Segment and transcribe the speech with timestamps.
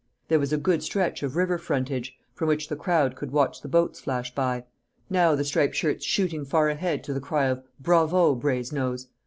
[0.29, 3.67] There was a good stretch of river frontage, from which the crowd could watch the
[3.67, 4.63] boats flash by;
[5.11, 9.09] now the striped shirts shooting far ahead to the cry of "Bravo, Brazenose!"